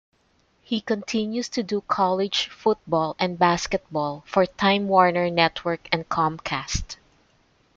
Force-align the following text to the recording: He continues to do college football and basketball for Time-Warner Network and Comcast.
He 0.63 0.81
continues 0.81 1.47
to 1.49 1.61
do 1.61 1.81
college 1.81 2.47
football 2.47 3.15
and 3.19 3.37
basketball 3.37 4.23
for 4.25 4.47
Time-Warner 4.47 5.29
Network 5.29 5.87
and 5.91 6.09
Comcast. 6.09 6.97